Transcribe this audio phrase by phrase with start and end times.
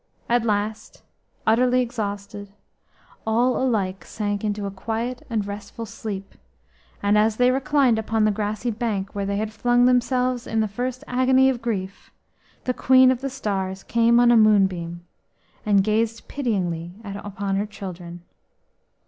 [0.27, 1.03] At last,
[1.45, 2.51] utterly exhausted,
[3.23, 6.33] all alike sank into a quiet and restful sleep,
[7.03, 10.67] and as they reclined upon the grassy bank where they had flung themselves in the
[10.67, 12.09] first agony of grief,
[12.63, 15.05] the Queen of the Stars came on a moonbeam
[15.67, 18.23] and gazed pityingly upon her children.